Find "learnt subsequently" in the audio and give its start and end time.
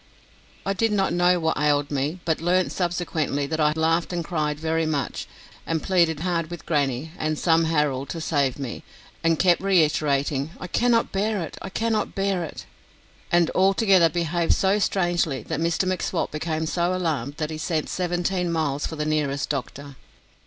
2.41-3.45